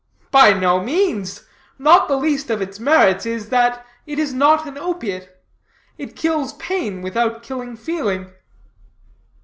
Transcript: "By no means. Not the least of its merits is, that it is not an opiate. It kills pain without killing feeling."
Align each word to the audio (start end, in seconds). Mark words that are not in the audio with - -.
"By 0.31 0.53
no 0.53 0.79
means. 0.79 1.45
Not 1.77 2.07
the 2.07 2.17
least 2.17 2.49
of 2.49 2.59
its 2.59 2.79
merits 2.79 3.27
is, 3.27 3.49
that 3.49 3.85
it 4.07 4.17
is 4.17 4.33
not 4.33 4.65
an 4.67 4.75
opiate. 4.75 5.39
It 5.95 6.15
kills 6.15 6.53
pain 6.53 7.03
without 7.03 7.43
killing 7.43 7.75
feeling." 7.75 8.31